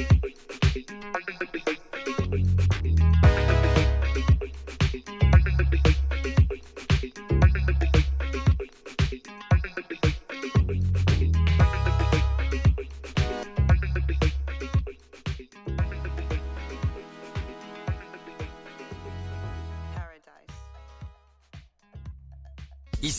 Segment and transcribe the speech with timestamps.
[0.00, 1.29] Thank you.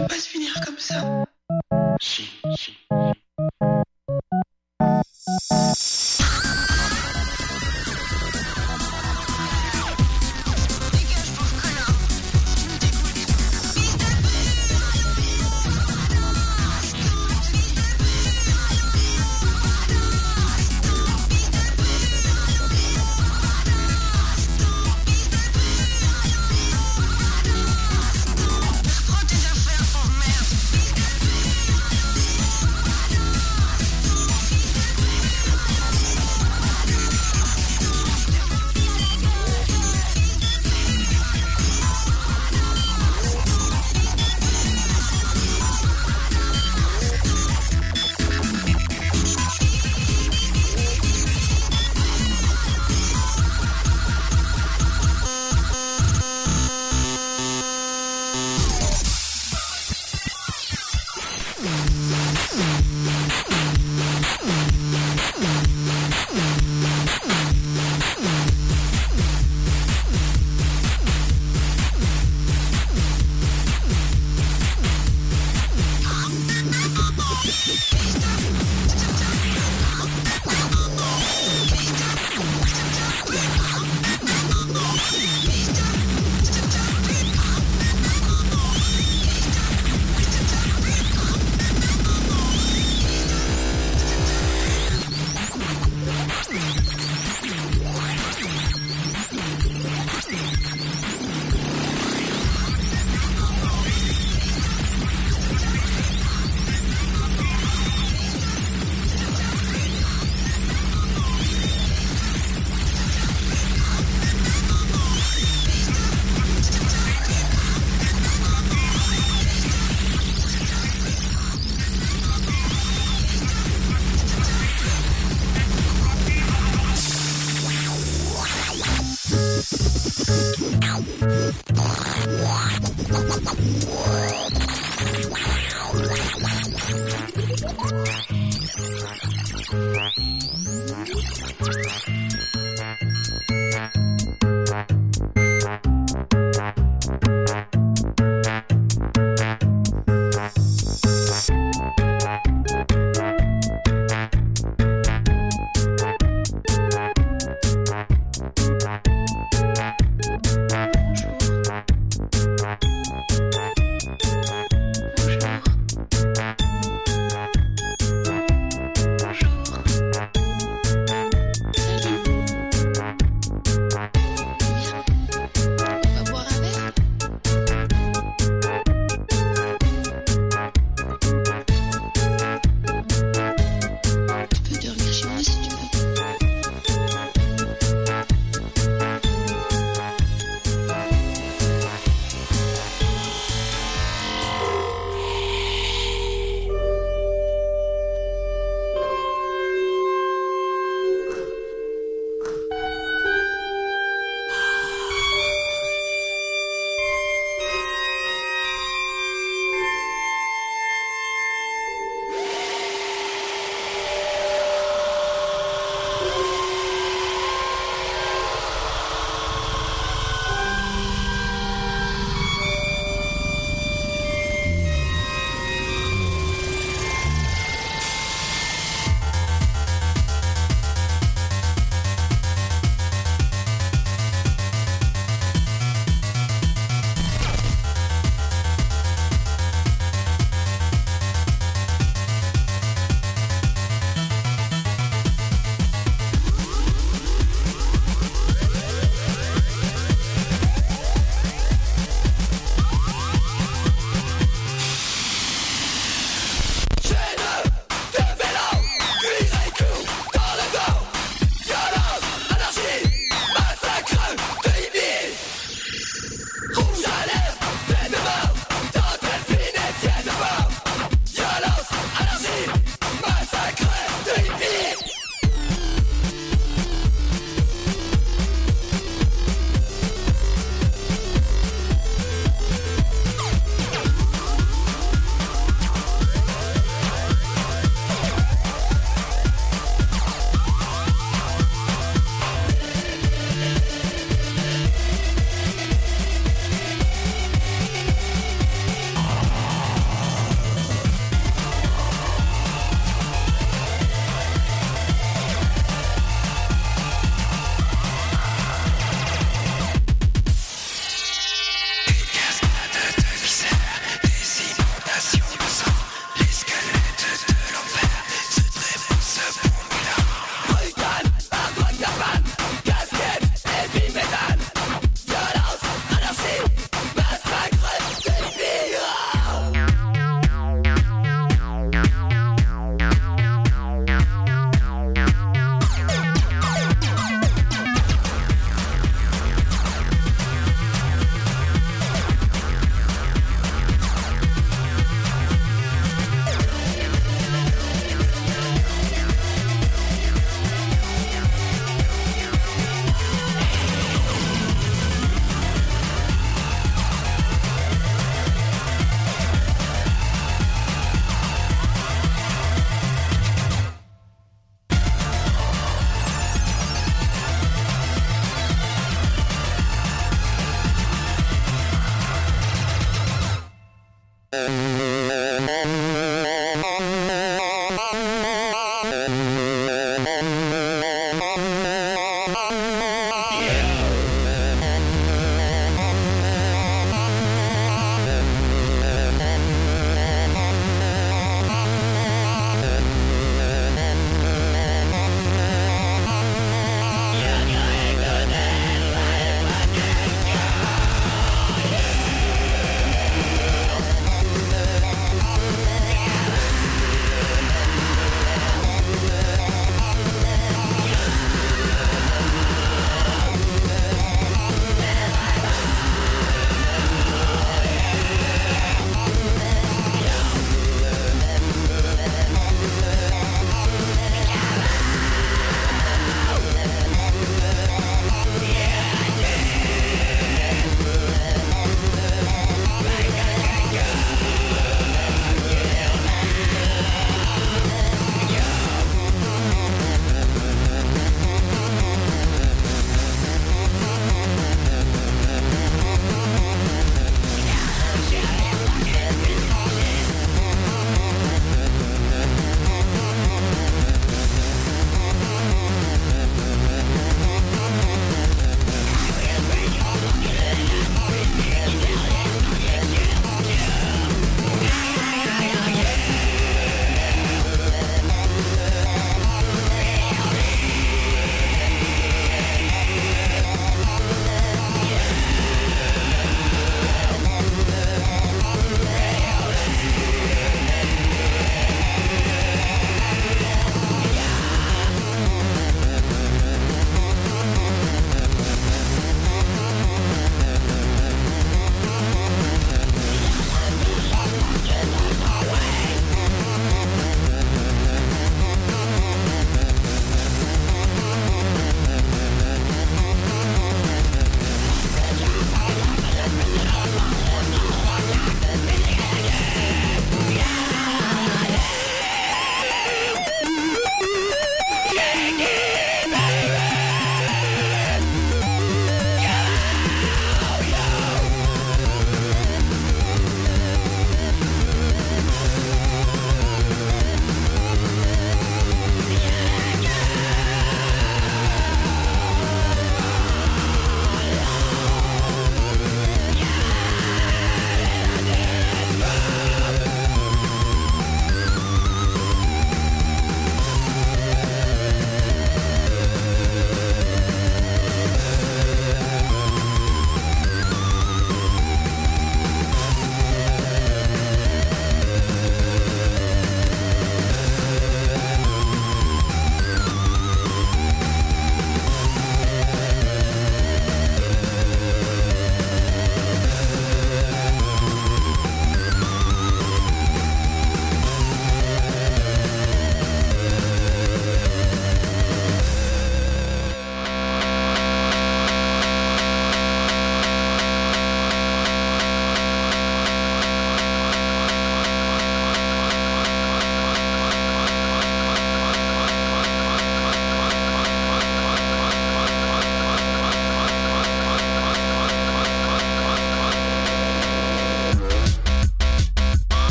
[0.00, 1.24] peut pas se finir comme ça.
[2.00, 2.85] Si, si.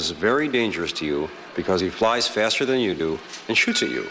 [0.00, 3.90] Is very dangerous to you because he flies faster than you do and shoots at
[3.90, 4.06] you.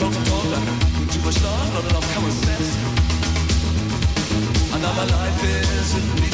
[0.00, 0.62] Don't bother
[1.12, 2.74] too much love, not enough common sense.
[4.72, 6.29] Another life isn't me.